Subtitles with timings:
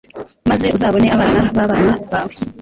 [0.49, 2.35] maze uzabone abana b’abana bawe